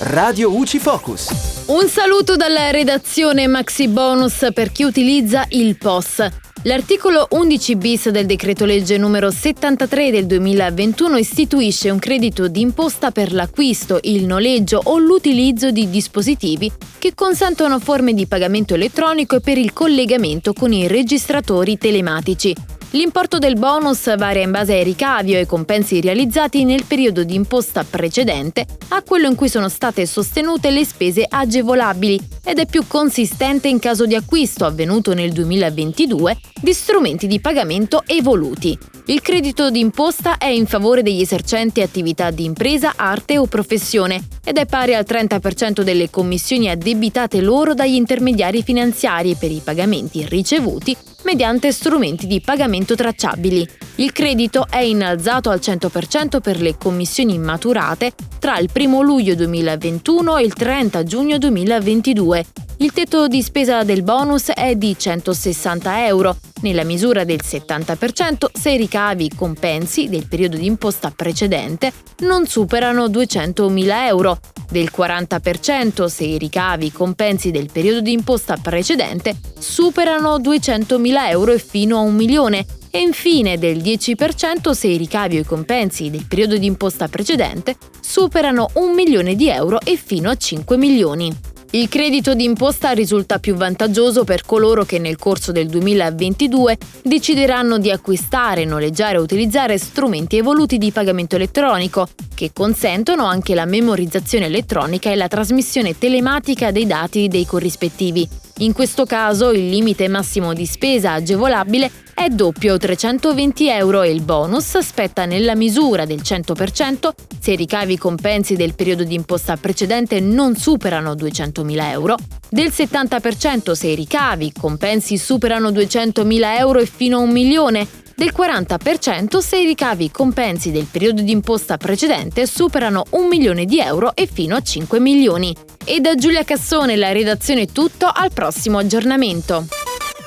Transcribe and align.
Radio 0.00 0.52
UCI 0.52 0.80
Focus. 0.80 1.64
Un 1.66 1.86
saluto 1.88 2.34
dalla 2.34 2.72
redazione 2.72 3.46
Maxi 3.46 3.86
Bonus 3.86 4.48
per 4.52 4.72
chi 4.72 4.82
utilizza 4.82 5.46
il 5.50 5.78
POS. 5.78 6.26
L'articolo 6.64 7.28
11 7.30 7.76
bis 7.76 8.08
del 8.08 8.26
decreto 8.26 8.64
legge 8.64 8.98
numero 8.98 9.30
73 9.30 10.10
del 10.10 10.26
2021 10.26 11.16
istituisce 11.16 11.90
un 11.90 12.00
credito 12.00 12.48
d'imposta 12.48 13.12
per 13.12 13.32
l'acquisto, 13.32 14.00
il 14.02 14.26
noleggio 14.26 14.80
o 14.82 14.98
l'utilizzo 14.98 15.70
di 15.70 15.88
dispositivi 15.88 16.72
che 16.98 17.14
consentono 17.14 17.78
forme 17.78 18.14
di 18.14 18.26
pagamento 18.26 18.74
elettronico 18.74 19.36
e 19.36 19.40
per 19.40 19.58
il 19.58 19.72
collegamento 19.72 20.52
con 20.54 20.72
i 20.72 20.88
registratori 20.88 21.78
telematici. 21.78 22.54
L'importo 22.94 23.38
del 23.40 23.58
bonus 23.58 24.16
varia 24.16 24.42
in 24.42 24.52
base 24.52 24.74
ai 24.74 24.84
ricavi 24.84 25.34
o 25.34 25.38
ai 25.38 25.46
compensi 25.46 26.00
realizzati 26.00 26.62
nel 26.62 26.84
periodo 26.84 27.24
di 27.24 27.34
imposta 27.34 27.82
precedente 27.82 28.64
a 28.90 29.02
quello 29.02 29.26
in 29.26 29.34
cui 29.34 29.48
sono 29.48 29.68
state 29.68 30.06
sostenute 30.06 30.70
le 30.70 30.84
spese 30.84 31.26
agevolabili 31.28 32.20
ed 32.44 32.60
è 32.60 32.66
più 32.66 32.86
consistente 32.86 33.66
in 33.66 33.80
caso 33.80 34.06
di 34.06 34.14
acquisto 34.14 34.64
avvenuto 34.64 35.12
nel 35.12 35.32
2022 35.32 36.38
di 36.62 36.72
strumenti 36.72 37.26
di 37.26 37.40
pagamento 37.40 38.04
evoluti. 38.06 38.78
Il 39.06 39.20
credito 39.20 39.70
d'imposta 39.70 40.38
è 40.38 40.46
in 40.46 40.64
favore 40.64 41.02
degli 41.02 41.20
esercenti 41.20 41.82
attività 41.82 42.30
di 42.30 42.44
impresa, 42.44 42.94
arte 42.96 43.36
o 43.36 43.44
professione 43.44 44.28
ed 44.42 44.56
è 44.56 44.64
pari 44.64 44.94
al 44.94 45.04
30% 45.06 45.82
delle 45.82 46.08
commissioni 46.08 46.70
addebitate 46.70 47.42
loro 47.42 47.74
dagli 47.74 47.96
intermediari 47.96 48.62
finanziari 48.62 49.34
per 49.34 49.50
i 49.50 49.60
pagamenti 49.62 50.24
ricevuti 50.26 50.96
mediante 51.24 51.70
strumenti 51.70 52.26
di 52.26 52.40
pagamento 52.40 52.94
tracciabili. 52.94 53.68
Il 53.96 54.12
credito 54.12 54.66
è 54.70 54.80
innalzato 54.80 55.50
al 55.50 55.60
100% 55.62 56.40
per 56.40 56.62
le 56.62 56.78
commissioni 56.78 57.38
maturate 57.38 58.12
tra 58.38 58.58
il 58.58 58.70
1 58.74 59.02
luglio 59.02 59.34
2021 59.34 60.38
e 60.38 60.44
il 60.44 60.54
30 60.54 61.02
giugno 61.02 61.36
2022. 61.36 62.63
Il 62.78 62.92
tetto 62.92 63.28
di 63.28 63.40
spesa 63.40 63.84
del 63.84 64.02
bonus 64.02 64.50
è 64.50 64.74
di 64.74 64.96
160 64.98 66.06
euro, 66.06 66.36
nella 66.62 66.82
misura 66.82 67.22
del 67.22 67.40
70% 67.42 68.46
se 68.52 68.72
i 68.72 68.76
ricavi 68.76 69.30
compensi 69.36 70.08
del 70.08 70.26
periodo 70.26 70.56
di 70.56 70.66
imposta 70.66 71.10
precedente 71.10 71.92
non 72.20 72.46
superano 72.46 73.06
200.000 73.06 74.06
euro, 74.06 74.40
del 74.68 74.90
40% 74.94 76.06
se 76.06 76.24
i 76.24 76.36
ricavi 76.36 76.90
compensi 76.90 77.52
del 77.52 77.70
periodo 77.70 78.00
di 78.00 78.12
imposta 78.12 78.56
precedente 78.56 79.36
superano 79.56 80.38
200.000 80.38 81.28
euro 81.28 81.52
e 81.52 81.58
fino 81.58 81.98
a 81.98 82.00
un 82.00 82.14
milione. 82.14 82.66
E 82.90 83.00
infine 83.00 83.58
del 83.58 83.78
10% 83.78 84.70
se 84.70 84.86
i 84.86 84.96
ricavi 84.96 85.38
o 85.38 85.40
i 85.40 85.44
compensi 85.44 86.10
del 86.10 86.26
periodo 86.26 86.56
di 86.56 86.66
imposta 86.66 87.08
precedente 87.08 87.76
superano 88.00 88.70
un 88.74 88.94
milione 88.94 89.34
di 89.34 89.48
euro 89.48 89.80
e 89.80 89.96
fino 89.96 90.30
a 90.30 90.36
5 90.36 90.76
milioni. 90.76 91.53
Il 91.74 91.88
credito 91.88 92.36
d'imposta 92.36 92.92
risulta 92.92 93.40
più 93.40 93.56
vantaggioso 93.56 94.22
per 94.22 94.46
coloro 94.46 94.84
che 94.84 95.00
nel 95.00 95.18
corso 95.18 95.50
del 95.50 95.66
2022 95.66 96.78
decideranno 97.02 97.78
di 97.78 97.90
acquistare, 97.90 98.64
noleggiare 98.64 99.18
o 99.18 99.22
utilizzare 99.22 99.76
strumenti 99.76 100.36
evoluti 100.36 100.78
di 100.78 100.92
pagamento 100.92 101.34
elettronico, 101.34 102.06
che 102.32 102.52
consentono 102.52 103.24
anche 103.24 103.56
la 103.56 103.64
memorizzazione 103.64 104.46
elettronica 104.46 105.10
e 105.10 105.16
la 105.16 105.26
trasmissione 105.26 105.98
telematica 105.98 106.70
dei 106.70 106.86
dati 106.86 107.26
dei 107.26 107.44
corrispettivi. 107.44 108.28
In 108.58 108.72
questo 108.72 109.04
caso 109.04 109.50
il 109.50 109.68
limite 109.68 110.06
massimo 110.06 110.52
di 110.54 110.64
spesa 110.64 111.14
agevolabile 111.14 111.90
è 112.14 112.28
doppio 112.28 112.78
320 112.78 113.68
euro 113.68 114.02
e 114.02 114.12
il 114.12 114.22
bonus 114.22 114.78
spetta 114.78 115.24
nella 115.24 115.56
misura 115.56 116.04
del 116.04 116.20
100% 116.22 117.10
se 117.40 117.50
i 117.50 117.56
ricavi 117.56 117.98
compensi 117.98 118.54
del 118.54 118.76
periodo 118.76 119.02
di 119.02 119.16
imposta 119.16 119.56
precedente 119.56 120.20
non 120.20 120.54
superano 120.54 121.14
200.000 121.14 121.90
euro, 121.90 122.16
del 122.48 122.68
70% 122.68 123.72
se 123.72 123.88
i 123.88 123.96
ricavi 123.96 124.52
compensi 124.52 125.18
superano 125.18 125.70
200.000 125.70 126.56
euro 126.56 126.78
e 126.78 126.86
fino 126.86 127.18
a 127.18 127.22
un 127.22 127.32
milione, 127.32 127.86
del 128.14 128.32
40% 128.36 129.38
se 129.38 129.58
i 129.58 129.66
ricavi 129.66 130.10
compensi 130.10 130.70
del 130.70 130.86
periodo 130.90 131.22
di 131.22 131.32
imposta 131.32 131.76
precedente 131.76 132.46
superano 132.46 133.04
un 133.10 133.26
milione 133.26 133.64
di 133.64 133.80
euro 133.80 134.14
e 134.14 134.26
fino 134.26 134.56
a 134.56 134.62
5 134.62 135.00
milioni. 135.00 135.54
E 135.84 136.00
da 136.00 136.14
Giulia 136.14 136.44
Cassone 136.44 136.96
la 136.96 137.12
redazione 137.12 137.62
è 137.62 137.66
tutto, 137.66 138.06
al 138.06 138.32
prossimo 138.32 138.78
aggiornamento. 138.78 139.66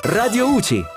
Radio 0.02 0.48
UCI 0.48 0.96